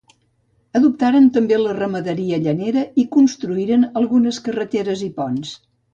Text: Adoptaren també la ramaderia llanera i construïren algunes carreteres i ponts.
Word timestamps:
Adoptaren 0.79 1.27
també 1.35 1.59
la 1.59 1.75
ramaderia 1.79 2.39
llanera 2.45 2.85
i 3.03 3.07
construïren 3.17 3.87
algunes 4.03 4.41
carreteres 4.49 5.05
i 5.11 5.13
ponts. 5.21 5.55